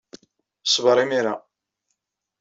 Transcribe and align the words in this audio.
Ṣber 0.73 0.97
imir-a. 1.03 1.35